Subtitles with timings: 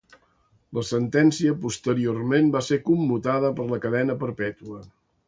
[0.77, 4.81] La sentència posteriorment va ser commutada per la cadena perpètua.